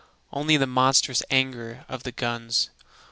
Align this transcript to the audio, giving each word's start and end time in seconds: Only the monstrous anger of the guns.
Only 0.33 0.57
the 0.57 0.65
monstrous 0.65 1.21
anger 1.29 1.85
of 1.87 2.01
the 2.01 2.11
guns. 2.11 2.71